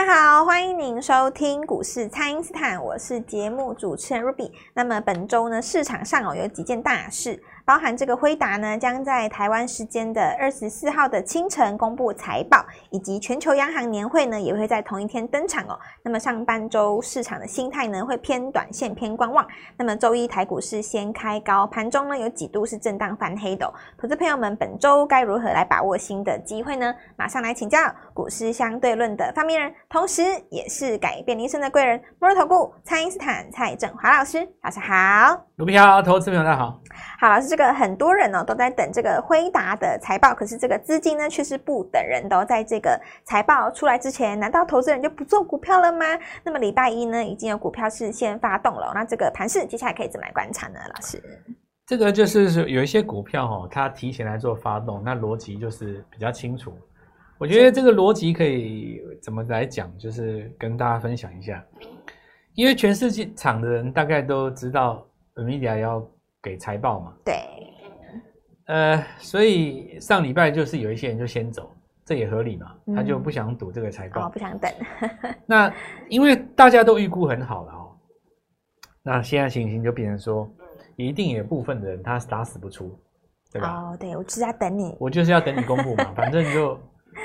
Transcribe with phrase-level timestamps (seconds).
[0.00, 4.50] 大家好，欢迎您收听股市蔡因斯坦，我是节目主持人 Ruby。
[4.72, 7.38] 那么本周呢，市场上哦有几件大事。
[7.64, 15.78] 包含这个辉达呢，将在台湾时间的二十四号的清晨公布财报，以及全球央行年会呢，也会在同一天登场哦。
[16.02, 19.46] 那么上半周市场的心态呢，会偏短线偏观望。
[19.76, 23.72] 那么周一台股市先开高，盘中呢有几度是震荡翻黑的哦。
[23.98, 26.94] 投资朋友们，本周该如何来把握新的机会呢？
[27.16, 27.78] 马上来请教
[28.12, 35.38] 股市相对论的发明人，同时也是改变人生的贵人——摩尔投顾蔡因斯坦蔡振华老师，老师好。
[35.56, 36.80] 卢比好，投资朋友大家好。
[37.18, 37.70] 好，老师这个。
[37.80, 46.04] 很多人呢都在等这个辉达的财报，可是这个资金呢却是不等人的，在这个财报出来之前，难道投资人就不做股票了吗？
[46.44, 50.78] 那么礼拜一呢已经有股票是先发动了，那这个盘势接下来可以怎么来观察呢？
[50.94, 51.22] 老师，
[51.86, 56.72] 这个就是有一些股票哦，它提前来做发动，那逻辑就是比较清楚。
[57.38, 61.64] 我觉得这个逻辑可以怎么来讲，就是跟大家分享一下，
[62.54, 66.06] 因为全世界场的人大概都知道 NVIDIA 要
[66.42, 67.34] 给财报嘛，对。
[68.66, 71.70] 呃，所以上礼拜就是有一些人就先走，
[72.04, 74.70] 这也合理嘛，他就不想赌这个财报，不想等。
[75.44, 75.72] 那
[76.08, 77.96] 因为大家都预估很好了哦，
[79.02, 80.48] 那现在情形就变成说，
[80.96, 82.96] 一定有部分的人他打死不出，
[83.52, 83.74] 对吧？
[83.74, 86.78] 哦，对，我就是要等你，我就是要等你公布嘛， 反正就，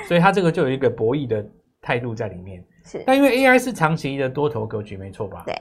[0.08, 1.46] 所以他这个就有一个博弈的
[1.86, 2.64] 态度在里面。
[2.82, 5.44] 是，但因为 AI 是长期的多头格局，没错吧？
[5.46, 5.54] 对，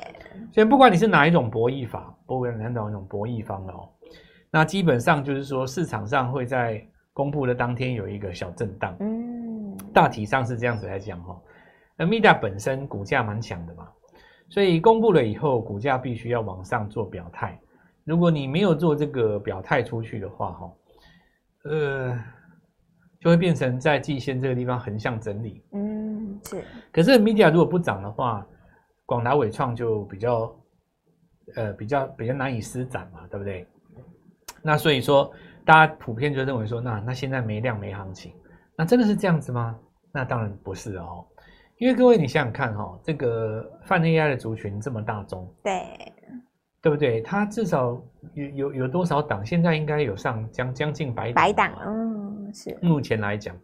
[0.51, 3.87] 所以不管你是哪一种博弈法，不管哪种博弈方了哦。
[4.49, 11.39] 那基本上就是说，市场上会在公布的当天有一个小震荡，嗯，大体上是这样子来讲哈。
[11.95, 13.87] 那 Mida 本身股价蛮强的嘛，
[14.49, 17.59] 所以公布了以后，股价必须要往上做表态。
[18.03, 20.73] 如果你没有做这个表态出去的话，哈，
[21.63, 22.19] 呃，
[23.19, 26.04] 就会变成在季线这个地方横向整理，嗯，
[26.43, 26.63] 是。
[26.91, 28.45] 可是 media 如果不涨的话，
[29.05, 30.55] 广达伟创就比较，
[31.55, 33.67] 呃，比较比较难以施展嘛，对不对？
[34.63, 35.31] 那所以说，
[35.63, 38.33] 大家普遍就认为说，那那现在没量没行情，
[38.75, 39.77] 那真的是这样子吗？
[40.11, 41.25] 那当然不是哦，
[41.77, 45.83] 因为各位你想想看哈、哦，这个泛 AI 的族群这么大宗，对，
[46.81, 47.21] 对不对？
[47.21, 48.01] 它至少
[48.33, 49.45] 有有有多少档？
[49.45, 52.75] 现在应该有上将将近百档，百档，嗯，是。
[52.81, 53.55] 目前来讲，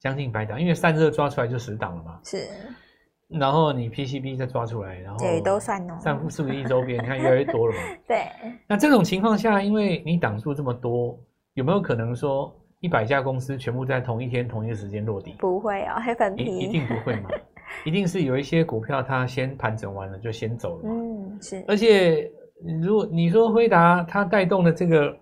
[0.00, 2.46] 将近百档，因为散热抓出来就十档了嘛，是。
[3.28, 7.80] 然后你 PCB 再抓出来，然后对都算哦，散四个亿周边，你看越来越多了嘛。
[8.08, 8.26] 对。
[8.66, 11.18] 那这种情况下，因为你档数这么多，
[11.52, 12.50] 有没有可能说
[12.80, 15.34] 一百家公司全部在同一天同一个时间落地？
[15.38, 17.28] 不会哦，黑粉一定不会嘛，
[17.84, 20.94] 一定是有一些股票它先盘整完了就先走了嘛。
[20.94, 21.64] 嗯，是。
[21.68, 22.30] 而且
[22.82, 25.14] 如果你说辉达它带动的这个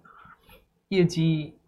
[0.91, 1.59] 业绩，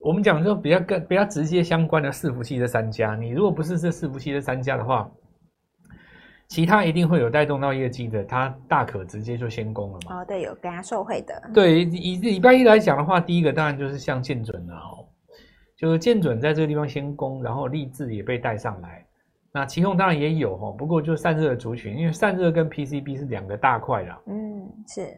[0.00, 5.10] 我们讲说比较更比较直接相关的伺服器这三家，你如果不是这伺服器这三家的话。
[6.48, 10.16] 其他一定会有带动到业绩的，它大可直接就先攻了嘛。
[10.16, 11.40] 哦，对，有跟它受惠的。
[11.54, 15.06] 对，以礼拜一来讲的话，第一个当然就是像建准了哦，
[15.76, 19.06] 就是建准在这个地方先攻，然后立志也被带上来。
[19.52, 24.20] 那奇鋐当然也有哦，不过就散热的族群，因为散热跟 PCB 是两个大块啦。
[24.26, 25.16] 嗯，是。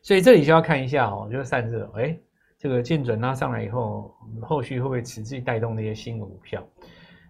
[0.00, 2.18] 所以这里就要看一下哦，就是散热，哎，
[2.60, 6.62] 这个建准拉上来以后，后续会不会持续带动那些新的股票？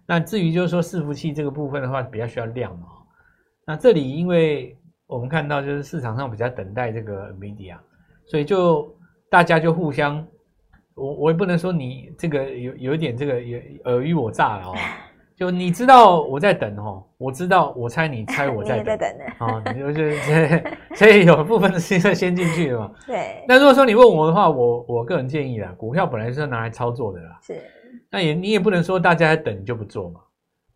[0.05, 2.89] 那至于就是说伺服器这个部分的话，比较需要量嘛。
[3.65, 4.77] 那这里，因为
[5.07, 7.79] 我们看到就是市场上比较等待这个 NVIDIA，
[8.27, 8.93] 所以就
[9.31, 10.27] 大家就互相，
[10.97, 14.75] 我我也不能说你这个有有一点这个有尔虞我诈了哦，
[15.41, 20.63] 就你知道我在等哦，我知道我猜你猜我在 等，在等呢，啊，你就是
[20.95, 22.93] 所以有部分的是先进去了嘛。
[23.07, 23.43] 对。
[23.49, 27.59] 那如果说你问我的话，我我个人建议啦，股票本来是要拿来操作的啦，是。
[28.11, 30.21] 那也你也不能说大家在等就不做嘛。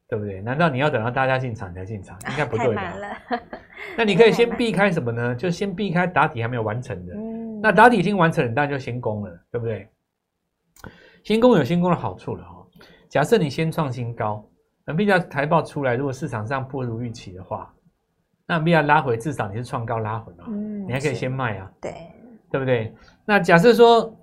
[0.06, 0.41] 对不对？
[0.41, 2.16] 难道你要等到大家进场才进场？
[2.30, 2.74] 应该不对吧？
[2.74, 3.16] 太慢了。
[3.98, 5.34] 那你可以先避开什么呢？
[5.34, 7.12] 就先避开打底还没有完成的。
[7.14, 7.60] 嗯。
[7.60, 9.89] 那打底已经完成了，当然就先攻了，对不对？
[11.22, 12.66] 先攻有先攻的好处了哈。
[13.10, 14.44] 假设你先创新高
[14.86, 17.72] ，NVIDIA 财报出来，如果市场上不如预期的话，
[18.47, 20.45] 那 NVIDIA 拉回，至少你是创高拉回嘛。
[20.48, 20.86] 嗯。
[20.86, 21.71] 你还可以先卖啊。
[21.81, 21.92] 对。
[22.51, 22.95] 对不对？
[23.25, 24.16] 那假设说，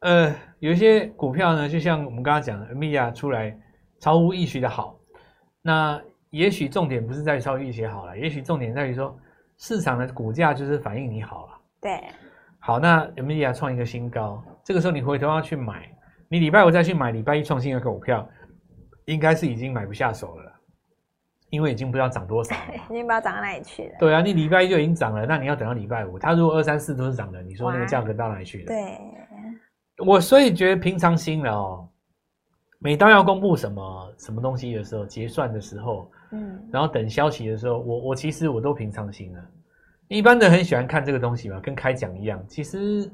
[0.00, 3.56] 呃，有一些股票呢，就像我们刚刚讲的，NVIDIA 出来。
[3.98, 4.94] 超乎预期的好，
[5.62, 5.98] 那
[6.28, 9.18] 也许重点不是在于超预期好了，也许重点在于说
[9.56, 11.52] 市场的股价就是反映你好了。
[11.80, 12.04] 对，
[12.58, 15.90] 好，那 NVIDIA 创一个新高，这个时候你回头要去买，
[16.28, 18.28] 你礼拜五再去买礼拜一创新的股票，
[19.06, 20.52] 应该是已经买不下手了，
[21.50, 23.96] 因为已经不知道涨多少了， 已经不知道涨到哪里去了。
[23.98, 28.66] 对啊，你礼拜一就已经涨了，那你要等到礼拜五，它如果二三四都是涨的，你说那个价格到哪里去了？
[28.66, 28.98] 对，
[30.04, 31.88] 我所以觉得平常心了哦。
[32.78, 39.42] 每当要公布什么什么东西的时候，结算的时候，嗯，然后等消息的时候，我我其实我都平常心了。
[40.08, 42.44] 一般的很喜欢看这个东西嘛，跟开讲一样。
[42.46, 43.10] 其实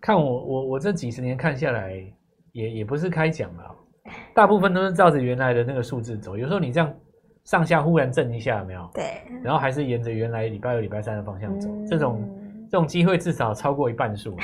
[0.00, 1.94] 看我我我这几十年看下来，
[2.52, 3.76] 也也不是开讲了，
[4.34, 6.36] 大部分都是照着原来的那个数字走。
[6.36, 6.94] 有时候你这样
[7.44, 8.90] 上下忽然震一下，有没有？
[8.94, 9.04] 对。
[9.42, 12.38] 然后还是沿着原来礼拜二、礼拜三的方向走，嗯、这种
[12.70, 14.36] 这种机会至少超过一半数。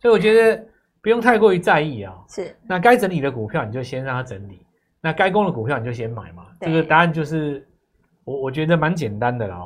[0.00, 0.64] 所以我觉得
[1.02, 2.14] 不用太过于在意啊。
[2.28, 2.54] 是。
[2.66, 4.56] 那该整理的股票，你就先让它整理；
[5.00, 6.46] 那该攻的股票，你就先买嘛。
[6.60, 7.66] 这个答案就是
[8.24, 9.58] 我我觉得蛮简单的啦。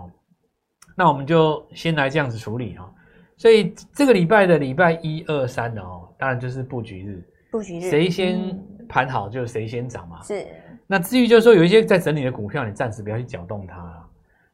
[0.99, 2.91] 那我们就先来这样子处理哈，
[3.37, 8.59] 所以这个礼拜的礼拜一二三的哦，当然就是布局日，布局日谁先
[8.89, 10.23] 盘好就是谁先涨嘛。
[10.23, 10.47] 是。
[10.87, 14.09] 那至于就是说有一些在整理的股票，你暂时不要去搅动它。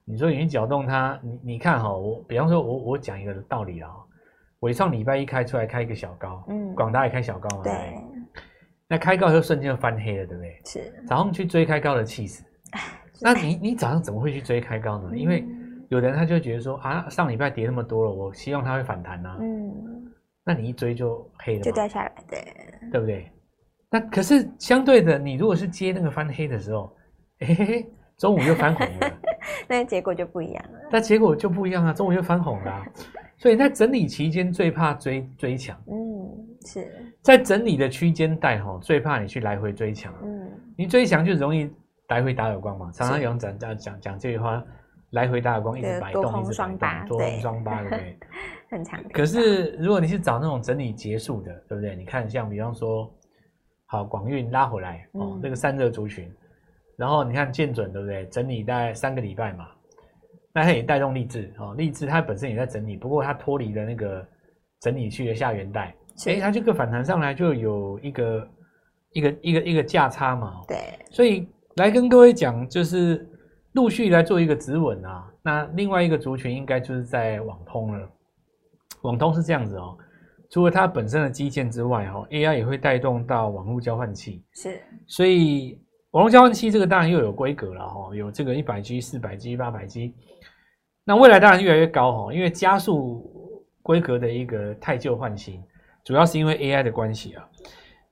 [0.05, 3.88] 你说你去搅动它，你你看哈，我比方说我我讲一个道理啊，
[4.61, 7.73] 纬创礼拜一开出来开一个小高，嗯，广达也开小高嘛，对。
[8.88, 10.61] 那开高就瞬间就翻黑了，对不对？
[10.67, 10.93] 是。
[11.06, 12.43] 早上去追开高的气势，
[13.20, 15.17] 那你你早上怎么会去追开高呢？
[15.17, 15.44] 因为
[15.88, 19.37] 有的人他就觉得说啊，上礼拜跌那么多了，我希望它会反弹呐、啊。
[19.40, 20.12] 嗯，
[20.44, 22.44] 那你一追就黑了，就掉下来，对，
[22.90, 23.31] 对不对？
[23.92, 26.90] 那可是相对的，你如果是接那个翻黑的时候，
[27.40, 29.12] 嘿嘿嘿，中午又翻红了，
[29.68, 30.78] 那结果就不一样了。
[30.90, 32.86] 那结果就不一样啊，中午又翻红了、啊。
[33.36, 35.94] 所以在整理期间最怕追追强，嗯，
[36.64, 41.70] 是在整理的区间带吼，最怕你去来回追强，嗯，你追强就容易
[42.08, 42.90] 来回打耳光嘛。
[42.92, 44.62] 常常有人讲讲讲讲这句话。
[45.12, 48.18] 来回打耳光，一直摆动，一直摆动，多空双八，对不对？
[48.70, 48.98] 很强。
[49.12, 51.94] 可是如果你是找那种整理结束的，对不对？
[51.94, 53.12] 你看，像比方说，
[53.92, 56.26] 好广运拉回来哦，那个散热族群，
[56.96, 58.24] 然后你看建准，对不对？
[58.28, 59.68] 整理大概三个礼拜嘛，
[60.54, 64.26] 那它也带动励志哦，励志它本身也在整理，不过它脱离了那个
[64.80, 65.94] 整理区的下缘带，
[66.26, 68.48] 哎，它这个反弹上来就有一个
[69.12, 70.78] 一个一个一个价差嘛，对。
[71.10, 71.46] 所以
[71.76, 73.28] 来跟各位讲，就是。
[73.74, 78.06] 陆续来做一个止稳啊，那另外一个族群应该就是在网通了。
[79.00, 79.96] 网通是这样子哦，
[80.52, 84.44] 除了它本身的基建之外，哈，AI 也会带动到网络交换器。
[84.52, 90.14] 是，所以网络交换器这个当然又有规格了哈，有这个一百 G、四百 G、八百 G。
[91.04, 95.58] 那未来当然越来越高哈，因为加速规格的一个太旧换新，
[96.04, 97.49] 主要是因为 AI 的关系啊。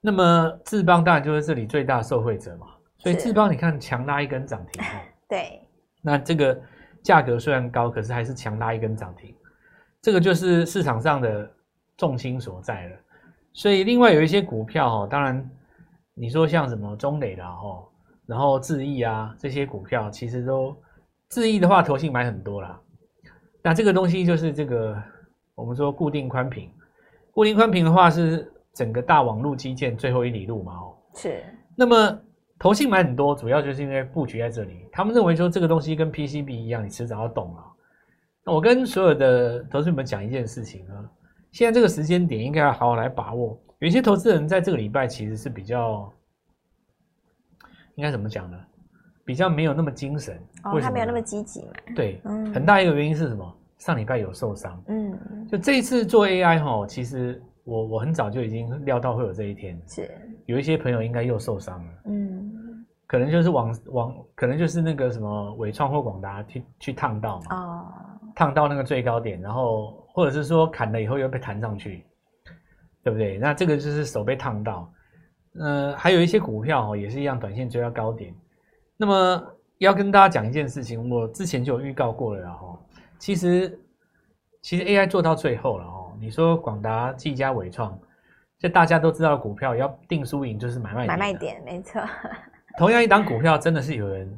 [0.00, 4.98] 那么智邦当然就是这里最大受惠者嘛，所以智邦你看强拉一根涨停哈。
[5.28, 5.60] 对，
[6.00, 6.58] 那这个
[7.02, 9.37] 价格虽然高，可是还是强拉一根涨停，
[10.00, 11.48] 这个就是市场上的
[12.00, 12.97] 重心所在了。
[13.52, 15.49] 所以另外有一些股票哈，当然
[16.14, 17.85] 你说像什么中磊啦哈，
[18.26, 20.75] 然后智易啊这些股票，其实都
[21.29, 22.81] 智易的话，投信买很多啦。
[23.62, 25.00] 那这个东西就是这个
[25.55, 26.70] 我们说固定宽频，
[27.31, 30.97] 固定宽频的话是整个大网络基建最后一里路嘛哦。
[31.14, 31.44] 是。
[31.76, 32.20] 那么。
[32.62, 34.87] 投信买很多，主要就是因为布局在这里。
[34.93, 37.64] 他们认为说这个东西跟 PCB 一样，你迟早要懂了。
[38.44, 40.93] 那我跟所有的投资者们讲一件事情啊，
[41.52, 43.58] 现在这个时间点应该要好好来把握。
[43.79, 46.12] 有一些投资人在这个礼拜其实是比较，
[47.94, 48.58] 应该怎么讲呢？
[49.25, 50.37] 比较没有那么精神。
[50.64, 51.73] 哦，他没有那么积极嘛？
[51.94, 53.56] 对，嗯，很大一个原因是什么？
[53.79, 54.82] 上礼拜有受伤。
[54.88, 57.43] 嗯，就这一次做 AI 哈，其实。
[57.62, 60.11] 我我很早就已经料到会有这一天，是
[60.47, 67.87] 有一些朋友应该又受伤了，嗯，可能就是往往可能就是那个什么伟创或广达去去烫到嘛，哦，
[68.40, 72.06] 烫到那个最高点，然后或者是说砍了以后又被弹上去，
[73.04, 73.37] 对不对？
[73.37, 74.90] 那这个就是手被烫到，
[75.59, 78.35] 呃，还有一些股票哦也是一样，短线追到高点。
[78.97, 82.80] 那么要跟大家讲一件事情，我之前就有预告过了哈，
[83.18, 83.78] 其实
[84.62, 86.11] 其实 AI 做到最后了哦。
[86.18, 87.99] 你说广达、技嘉、伟创，
[88.59, 91.09] 这大家都知道的股票要定输赢，就是买卖点。
[91.09, 92.00] 买卖点，没错。
[92.78, 94.35] 同样一档股票，真的是有人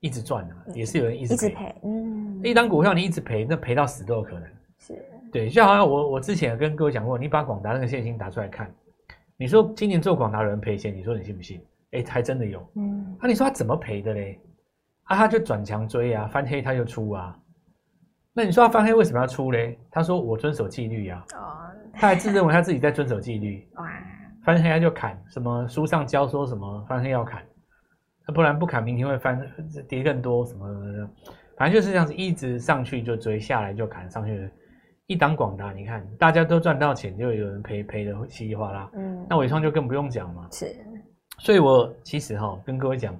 [0.00, 1.74] 一直赚的，也是有人一直赔。
[1.84, 4.48] 嗯，一张股票你一直赔，那赔到死都有可能。
[4.78, 4.98] 是，
[5.30, 8.72] 对，就好像我我之前有跟各位讲过，你把广达那个线型打出来看，
[9.36, 11.62] 你说今年做广达有人赔钱，你说你信不信？
[11.92, 12.66] 哎，还真的有。
[12.76, 14.40] 嗯，啊，你说他怎么赔的嘞？
[15.04, 17.36] 啊，他就转强追啊，翻黑他就出啊。
[18.32, 19.78] 那你说他翻黑为什么要出嘞？
[19.90, 21.24] 他说我遵守纪律呀。
[21.34, 23.68] 哦，他还自认为他自己在遵守纪律。
[23.74, 23.90] 哇，
[24.44, 27.42] 翻黑他就砍，什么书上教说什么翻黑要砍，
[28.34, 29.40] 不然不砍明天会翻
[29.88, 30.66] 跌更多什么，
[31.56, 34.50] 反正就是这样子，一直上去就追，下来就砍，上去
[35.06, 38.90] 一档广达，你看大家都赚到钱，就有人赔赔的稀里哗啦。
[38.94, 40.48] 嗯，那伟创就更不用讲嘛。
[40.52, 40.74] 是，
[41.38, 43.18] 所以我其实哈跟各位讲，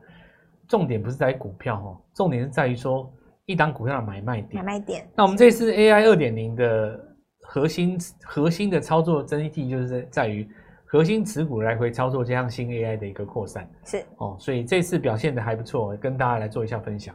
[0.69, 3.13] 重点不是在于股票哈，重点是在于说。
[3.47, 5.05] 一档股票的买卖点，买卖点。
[5.17, 7.01] 那我们这次 AI 二点零的
[7.41, 10.49] 核心核心的操作真谛，就是在在于
[10.93, 17.15] 核心持股来回操作，加上新 AI 的一个扩散，是哦，所以这次表现的还不错，跟大家来做一下分享。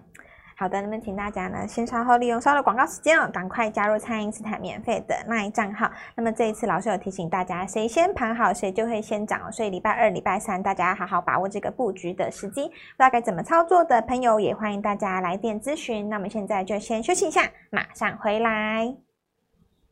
[0.58, 5.91] 好的，那么请大家呢，先稍后利用稍后的广告时间哦，赶快加入蔡因斯坦免费的 LINE 账号。
[6.15, 9.51] 那么这一次老师有提醒大家，谁先盘好，谁就会先涨哦。
[9.51, 12.70] 所以礼拜二、礼拜三大家好好把握这个布局的时机。
[12.70, 16.08] 不知道该怎么操作的朋友，也欢迎大家来电咨询。
[16.08, 19.04] 那么现在就先休息一下，马上回来。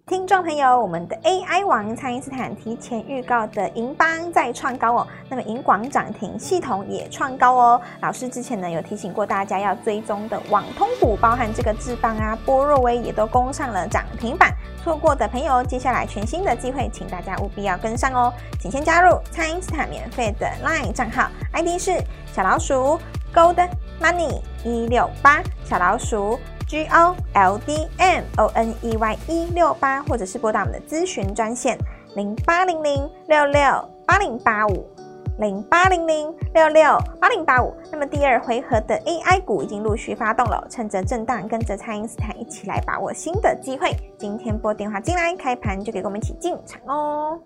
[0.06, 7.82] 听众朋友，我们的 AI 王蔡因斯坦提前预告的银邦再创高哦，那么银广涨停，系统也创高哦。
[8.02, 14.54] 老师之前呢有提醒过大家要追踪的网通股，包含这个智邦啊、波若威也都攻上了涨停板。
[14.84, 18.34] 错过的朋友，接下来全新的机会，请大家务必要跟上哦。
[18.60, 23.00] 请先加入蔡因斯坦免费的 LINE 账号，ID 是小老鼠
[23.34, 23.70] Gold
[24.02, 26.38] Money 一六八小老鼠。
[26.74, 31.78] G O L D M O N E Y 一六八，或者是拨打我们的咨询专线
[32.16, 33.62] 零八零零六六
[34.08, 34.84] 八零八五
[35.38, 37.76] 零八零零六六八零八五。
[37.92, 43.96] 那么第二回合的 AI 股已经陆续发动了，趁着震荡，跟着蔡因斯坦一起来把握新的机会。
[44.18, 47.40] 今天拨电话进来，开盘就给我们一起进场哦。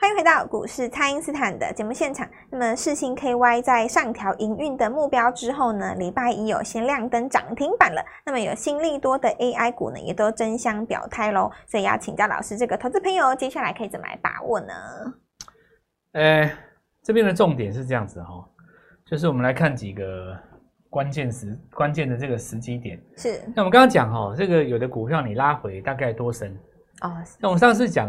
[0.00, 2.24] 欢迎回到股市，蔡因斯坦的节目现场。
[2.50, 8.00] 那么世星 KY 在上调营运的目标之后呢，礼拜一有先亮灯涨停板了。
[8.24, 11.50] 那么有新利多的 AI 股呢，也都争相表态喽。
[11.66, 14.72] 所以要请教老师，这个投资朋友接下来可以怎么来把握呢？
[16.12, 16.48] 呃，
[17.02, 18.44] 这边的重点是这样子哈、哦，
[19.04, 20.32] 就是我们来看几个
[20.88, 23.02] 关键时关键的这个时机点。
[23.16, 23.40] 是。
[23.52, 26.56] 那我们刚刚讲哈、哦，这个有的股票你拉回大概多深？
[27.00, 27.16] 哦。
[27.40, 28.08] 那我们上次讲。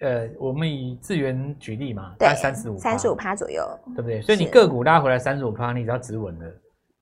[0.00, 4.20] 呃，我们以智源举例嘛，大概三十五，三十五趴左右，对不对？
[4.20, 6.44] 所以你个股拉回来三十五趴，你只要止稳了，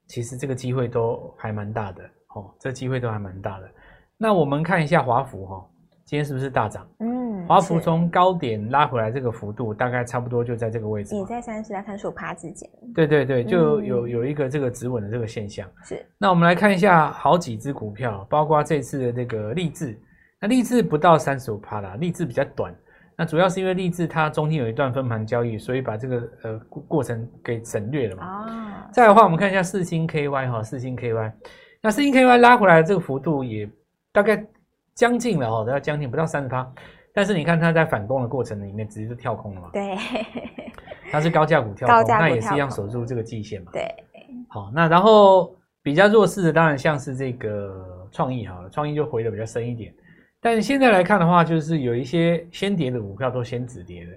[0.07, 2.05] 其实这个机会都还蛮大的，
[2.37, 3.69] 哦，这个机会都还蛮大的。
[4.17, 5.67] 那我们看一下华孚哈，
[6.05, 6.89] 今天是不是大涨？
[7.01, 12.71] 嗯，华孚从高点拉回来，这个幅度大概差不多就在这个位置，也在三十到三十五趴之间。
[12.95, 15.69] 对对对，就有有一个这个止稳的这个现象。
[15.83, 16.07] 是。
[16.17, 19.99] 那我们来看一下好几只股票，包括这次的这个励志，
[20.41, 22.73] 那励志不到三十五趴啦，励志比较短。
[23.17, 28.25] 那主要是因为立志它中间有一段分盘交易，所以把这个呃过程给省略了嘛。
[28.25, 28.89] 啊。
[28.93, 31.33] 再来的话，我们看一下四星 KY 哈，四星 KY，
[31.81, 33.69] 那四星 KY 拉回来的这个幅度也
[34.13, 34.45] 大概
[34.95, 36.69] 将近了哦，都要将近不到三十趴。
[37.13, 39.71] 但是你看它在反攻的过程里面，直接就跳空了嘛。
[39.73, 39.97] 对。
[41.13, 43.71] 它是高价股跳空，那也是一样守住这个季线嘛。
[43.73, 43.89] 对。
[44.49, 49.95] 好，那然后比较弱势的当然像是这个创意哈，创意就回的比较深一点。
[50.45, 54.13] 但是现在来看的话，就是有一些先跌的股票都先止跌的。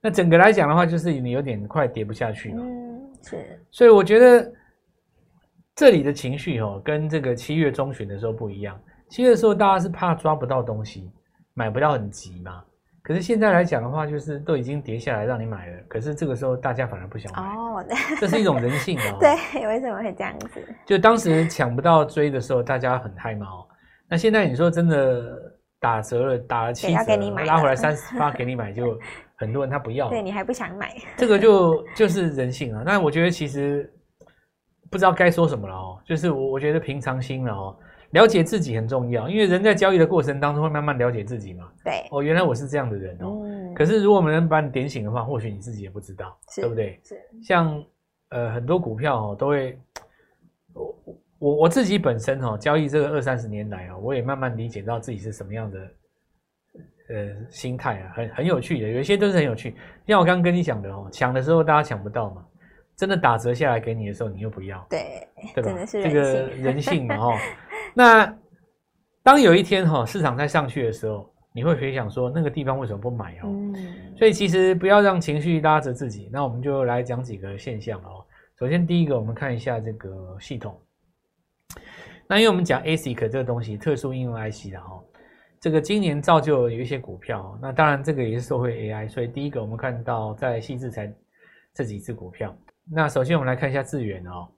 [0.00, 2.62] 那整个来讲的话，就是你有点快跌不下去了。
[2.62, 3.60] 嗯，是。
[3.72, 4.52] 所以我觉得
[5.74, 8.80] 这里的情绪哦，跟这个七月中旬的时候不一样。
[9.08, 11.10] 七月的时候大家是怕抓不到东西，
[11.52, 12.62] 买不到很急嘛。
[13.02, 17.42] 可是现在来讲的话，就是都已经跌下来让你买了，可是这个时候大家反而不想买。
[17.42, 17.84] 哦，
[18.20, 19.18] 这是一种人性哦。
[19.18, 20.64] 对，为什么会这样子？
[20.86, 23.66] 就当时抢不到追的时候，大家很害怕哦。
[24.08, 25.58] 那现在你说真的？
[25.82, 28.96] 打折了，打了七折，拉回来三十八给你买，就
[29.34, 30.08] 很多人他不要。
[30.08, 32.84] 对，你还不想买，这个就就是人性啊。
[32.86, 33.92] 那我觉得其实
[34.88, 36.00] 不知道该说什么了哦。
[36.06, 37.76] 就是我我觉得平常心了哦，
[38.12, 41.68] 了解自己很重要，因为人在交易的过程当中会慢慢了解自己嘛。
[41.84, 43.42] 对，哦，原来我是这样的人哦。
[43.44, 43.74] 嗯。
[43.74, 47.00] 可是如果我们能把你点醒的话，或许你自己也不知道，对不对？
[47.02, 47.20] 是。
[47.42, 47.84] 像
[48.28, 49.76] 呃很多股票哦都会。
[50.74, 50.94] 我
[51.42, 55.78] 我我自己本身哈交易这个二三十年来啊，我也慢慢理解到自己是什么样的
[57.08, 59.74] 呃心态啊，很很有趣的，有一些都是很有趣。
[60.06, 62.46] 像我刚刚跟你讲的哦，抢的时候大家抢不到嘛，
[62.96, 65.70] 真的打折下来给你的时候，你又不要，对对吧？
[65.70, 67.36] 真的是这个人性嘛哈。
[67.92, 68.38] 那
[69.24, 73.48] 当有一天哈市场在上去的时候，你会回想说那个地方为什么不买哦？
[73.48, 73.74] 嗯。
[74.16, 76.30] 所以其实不要让情绪拉着自己。
[76.32, 78.24] 那我们就来讲几个现象哦。
[78.60, 80.80] 首先第一个，我们看一下这个系统。
[82.32, 84.98] 那因为我们讲 ASIC 这个东西，特殊应用 IC 的哈，
[85.60, 91.12] 这个今年造就有一些股票，那当然这个也是受惠 AI，所以第一个我们看到在矽智才
[91.74, 92.56] 这几只股票。
[92.90, 94.48] 那首先我们来看一下智远哦，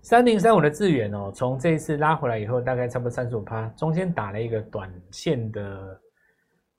[0.00, 6.00] 三零三五的智远哦，从这一次拉回来以后，大概差不多三十五趴，中间打了一个短线的，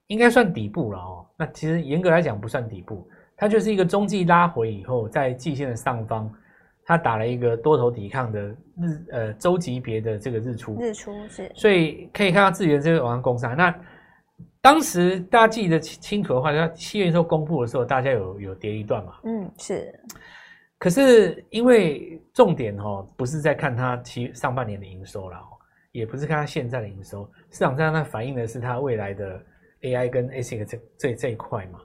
[0.08, 1.24] 应该算底部了哦。
[1.38, 6.34] 那其实严格来讲不算底部，它就是一个中继拉回以后，在季线的上方。
[6.90, 13.56] 他打了一个多头抵抗的日呃周级别的这个日出，日出是，所以可以看到智源这个往上攻上。
[13.56, 13.72] 那
[14.60, 19.14] 当时大家记得清楚的话，他七月时候公布的时候，大家有有跌一段嘛？
[19.24, 19.94] 嗯，是。
[20.80, 25.46] 可是因为重点哦，不是在看它七上半年的营收了哦，
[25.92, 29.40] 也不是看它现在的营收，市场上它反映的是它未来的
[29.82, 31.80] AI 跟 ASIC 这这这一块嘛。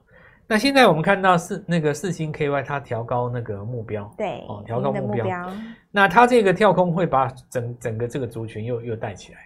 [0.46, 5.24] 那现在我们看到四那个四星 KY 它调高那个目标，对，哦，调高目标。
[5.24, 5.52] 目标
[5.90, 9.38] 那它这个跳空会把整整个这个族群又又带起来，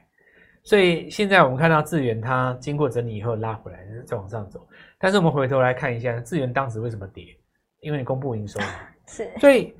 [0.65, 4.67] 所以现在我们看到智原它经过整理以后拉回来再往上走，
[4.99, 7.25] 但是我们回头来看一下智原当时为什么跌？
[7.81, 8.67] 因为你公布营收嘛，
[9.07, 9.73] 是，所以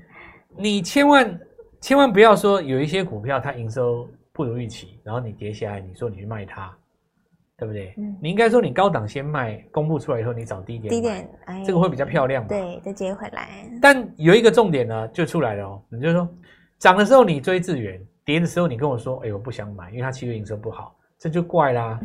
[0.55, 1.39] 你千万
[1.81, 6.73] 千万不要说有一些股票它营收不如预期，然后你跌下来，你说你去卖它。
[7.59, 7.93] 对不对？
[7.97, 12.47] 嗯，你应该说你高档先卖，公布出来以后你找低点，低点，哎，这个会比较漂亮嘛。
[12.47, 13.69] 对，再接回来。
[13.81, 15.83] 但有一个重点呢，就出来了哦。
[15.89, 16.27] 你就说
[16.77, 21.99] 涨的时候你追智源，跌的时候你跟我说，哎，我不想买，因为它七月营收不好，这就怪啦。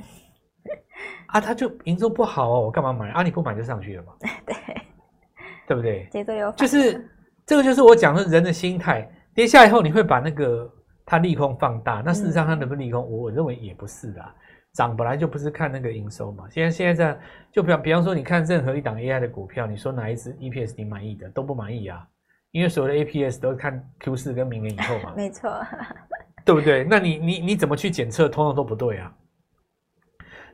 [1.29, 3.11] 啊，它就营收不好哦，我干嘛买？
[3.11, 4.13] 啊，你不买就上去了嘛。
[4.47, 4.57] 对，
[5.69, 6.09] 对不对？
[6.11, 7.09] 节奏有就是
[7.47, 9.09] 这个，就是我讲的人的心态。
[9.35, 10.71] 跌下以后你会把那个
[11.05, 13.01] 它利空放大，那事实上它能不能利空？
[13.03, 14.25] 我我认为也不是的。
[14.75, 17.19] 涨本来就不是看那个营收嘛，现在现在这样，
[17.53, 22.05] 就比方比方说，你看任何一档 AI 的股票，你说哪一只 EPS 你满意的都不满意啊，
[22.51, 25.49] 因为所有的 EPS 都是看 Q 四跟明年以后嘛， 没错，
[26.45, 26.83] 对不对？
[26.83, 29.15] 那你你你怎么去检测，通通都不对啊。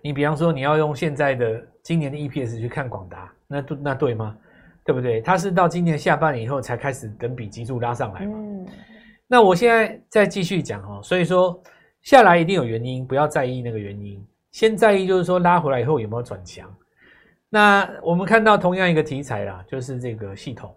[0.02, 4.36] 你比方说你要用现在的今年的 EPS 去看广达，那对那对吗？
[4.84, 5.22] 对不对？
[5.22, 8.32] 它是到今年下半年以后才开始等比基数拉上来嘛。
[8.36, 8.66] 嗯，
[9.26, 11.58] 那我现在再继续讲哦，所以说。
[12.02, 16.72] 下来一定有原因，不要在意那个原因，先在意就是说拉回来以后有没有转强。
[17.48, 20.74] 那我们看到同样一个题材啦，就是这个系统。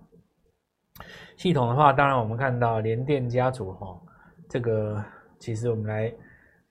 [1.38, 4.00] 系统的话，当然我们看到联电家族哈，
[4.50, 5.04] 这个
[5.40, 6.14] 其实我们来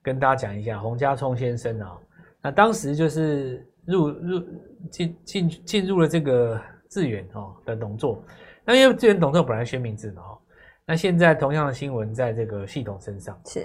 [0.03, 1.99] 跟大家讲一下洪家聪先生啊，
[2.41, 4.45] 那当时就是入入
[4.91, 8.25] 进进进入了这个智远哦的董座，
[8.65, 10.39] 那因为智远董座本来宣名字的哦，
[10.85, 13.65] 那现在同样的新闻在这个系统身上是。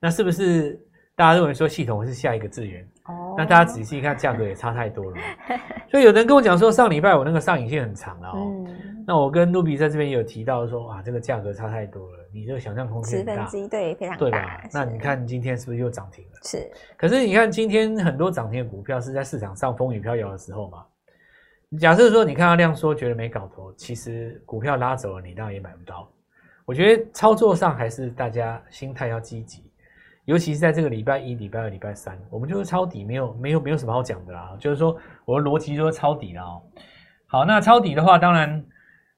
[0.00, 0.80] 那是不是
[1.14, 2.82] 大家认为说系统是下一个资源？
[3.06, 5.16] 哦，那大家仔细一看，价格也差太多了。
[5.90, 8.36] 所以有人跟我讲说，上礼拜我那个上影线很长了哦。
[8.36, 9.04] 嗯。
[9.06, 13.32] 那我跟卢比在这边也有提到说，哇，这个价格差太多了，你这个想象空间大。
[13.32, 14.18] 十分之一，对，非常大。
[14.18, 14.62] 对吧？
[14.72, 16.40] 那你看今天是不是又涨停了？
[16.44, 16.70] 是。
[16.96, 20.84] 可是你看今天很多涨停的股票是在市场上风雨飘摇的时候嘛。
[21.78, 26.10] 假设说你看到量缩，觉得没搞头，其实股票拉走了，你当然也买不到。
[26.64, 29.69] 我觉得操作上还是大家心态要积极。
[30.30, 34.56] 尤其是在这个礼拜一、礼拜二、礼拜三，我们就是抄底，没有、没有、没有什么好讲的啦。
[34.60, 36.62] 就是说，我的逻辑就是抄底了哦。
[37.26, 38.64] 好，那抄底的话，当然，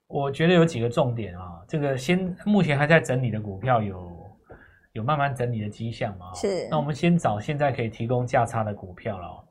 [0.07, 1.61] 我觉得有几个重点啊。
[1.69, 4.11] 这个先目前还在整理的股票有
[4.93, 6.33] 有慢慢整理的迹象嘛？
[6.33, 6.67] 是。
[6.71, 9.45] 那我们先找现在可以提供价差的股票了。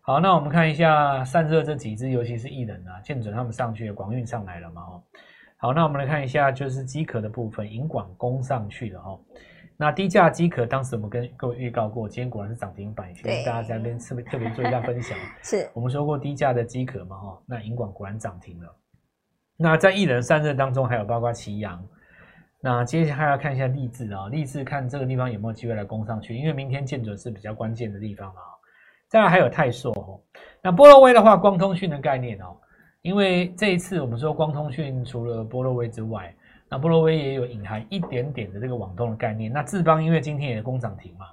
[0.00, 4.82] 好，那我们看一下散热这几只，尤其是艺人啊、建准他们上去了，广运上来了嘛？
[4.82, 5.02] 哦。
[5.58, 9.20] 好，那我们来看一下，就是机壳的部分，银广攻上去了哦。
[9.76, 15.18] 那低价机壳，当时我们跟各位预告过，今天果然是涨停板，跟大家在那边特别特别做一下分享。
[15.42, 17.16] 是我们说过低价的机壳嘛？
[17.16, 18.76] 哈，那银广果然涨停了。
[19.56, 21.84] 那在一人三热当中，还有包括奇阳。
[22.60, 28.42] 那接下来要看一下力智啊，力智看这个地方有没有机会来攻上去，因为明天见准是比较关键的地方啊。
[29.08, 30.20] 再来还有泰硕哦，
[30.62, 32.56] 那波若威的话，光通讯的概念哦，
[33.02, 36.32] 因为这一次我们说光通讯除了波若威之外。
[36.74, 39.52] 那波若威也有隐含一点点的这个网通的概念。
[39.52, 41.26] 那智邦因为今天也攻涨停嘛，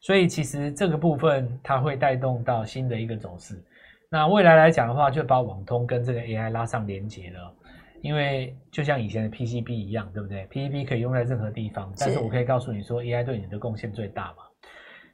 [0.00, 3.62] 所以其实这个部分它会带动到新的一个走势。
[4.08, 7.54] 那未来来讲的话，就把网通跟这个 AI 拉上连接了。
[8.00, 14.36] 因为就像以前的 PCB 一样，对不对？PCB 可以用在任何地方，但是我可以告诉你说，AI 对你的贡献最大嘛。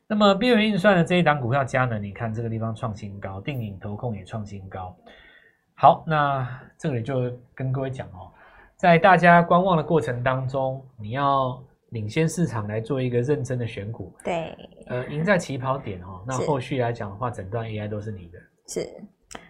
[0.07, 4.97] 那么边缘运算的这一档股票佳能，你看这个地方创新高，定影投控也创新高。
[5.75, 8.31] 好，那这里就跟各位讲哦。
[8.85, 14.55] 在大家观望的过程当中，你要领先市场来做一个认真的选股，对，
[14.89, 16.23] 呃，赢在起跑点哦。
[16.27, 18.87] 那后续来讲的话，整段 AI 都是你的，是。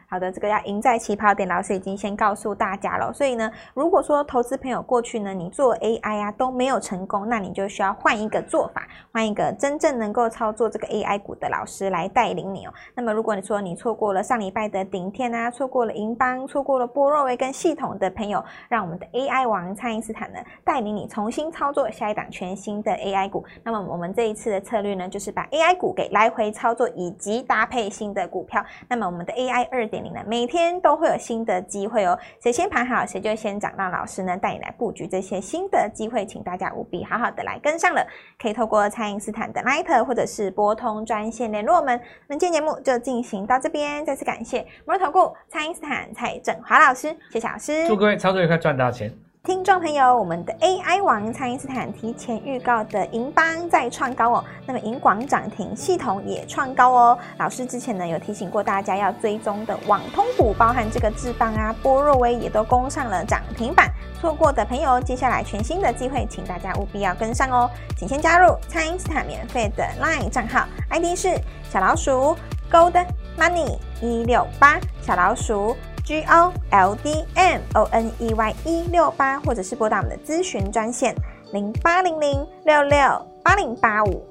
[0.08, 3.12] 好的，这个要赢在起跑点，老师已经先告诉大家了。
[3.12, 12.74] 所以呢，如果说投资朋友过去呢，你做 AI 啊都没有成功，那你就需要换一个做法，换一个真正能够操作这个 AI 股的老师来带领你哦。
[12.94, 23.44] 那么，如果你说你错过了上礼拜的顶天啊，错过了银邦，错过了波若威跟系统的朋友，让我们的 AI 王蔡因斯坦呢带领你重新操作下一档全新的 AI 股。
[23.62, 28.64] 那么，我们这一次的策略呢，就是把 AI 股给来回操作，以及搭配新的股票。
[28.88, 29.86] 那么，我们的 AI 二
[30.26, 33.72] 每天都会有新的机会哦，谁先盘好，谁就先涨。
[33.76, 38.06] 让老师呢带你来布局这些新的机会，请大家务必好好的来跟上了。
[38.40, 42.00] 可以透过蔡因斯坦的 Line 或者是拨通专线联络我们。
[42.26, 49.12] 那今天节目就进行到这边，再次感谢摩尔投顾蔡因斯坦蔡振华老师，谢谢老师，祝各位操作愉快，赚大钱。
[49.44, 57.18] 听众朋友，我们的 AI 王蔡因斯坦提前预告的银邦再创高哦，那么银广涨停，系统也创高哦。
[57.36, 63.90] 老师之前呢有提醒过大家要追踪的网通股，包含这个智邦啊、波若威也都攻上了涨停板。
[64.18, 67.70] 错过的朋友，接下来全新的机会，请大家务必要跟上哦。
[67.98, 72.34] 请先加入蔡因斯坦免费的 LINE 账号，ID 是小老鼠
[72.72, 72.94] Gold
[73.38, 75.76] Money 一六八小老鼠。
[76.04, 81.14] G O L D M O N E Y 一六八，或者是拨打我们的咨询专线
[81.52, 82.98] 零八零零六六
[83.42, 84.22] 八零八五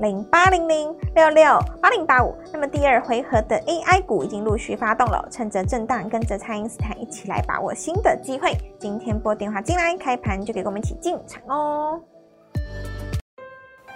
[0.00, 2.34] 零八零零六六八零八五。
[2.50, 8.56] 那么第二回合的 AI 股已经陆续发动了，趁着震荡，跟着蔡因斯坦一起来把握新的机会。
[8.78, 12.00] 今天拨电话进来，开盘就可以跟我们一起进场哦。